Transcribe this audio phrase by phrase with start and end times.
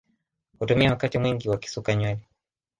[0.59, 2.21] Hutumia wakati mwingi wakisuka nywele